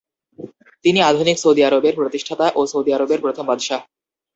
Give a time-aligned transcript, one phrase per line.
[0.85, 3.81] তিনি আধুনিক সৌদি আরবের প্রতিষ্ঠাতা ও সৌদি আরবের প্রথম বাদশাহ।